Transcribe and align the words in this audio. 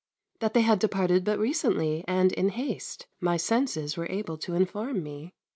That 0.39 0.55
they 0.55 0.61
had 0.61 0.79
departed 0.79 1.23
but 1.23 1.37
recently 1.37 2.03
and 2.07 2.31
in 2.31 2.49
haste, 2.49 3.05
my 3.19 3.37
senses 3.37 3.97
were 3.97 4.09
able 4.09 4.39
to 4.39 4.55
inform 4.55 5.03
me. 5.03 5.35